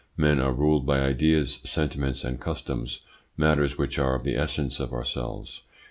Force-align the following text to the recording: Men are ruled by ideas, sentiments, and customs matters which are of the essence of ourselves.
Men 0.17 0.39
are 0.39 0.51
ruled 0.51 0.87
by 0.87 1.01
ideas, 1.03 1.59
sentiments, 1.63 2.23
and 2.23 2.41
customs 2.41 3.01
matters 3.37 3.77
which 3.77 3.99
are 3.99 4.15
of 4.15 4.23
the 4.23 4.35
essence 4.35 4.79
of 4.79 4.93
ourselves. 4.93 5.61